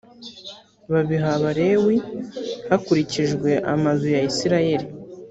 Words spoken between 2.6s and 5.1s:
hakurikijwe amazu ya isirayeli